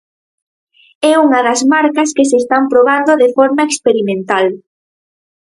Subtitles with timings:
[1.11, 4.45] É unha das marcas que se están probando de forma experimental.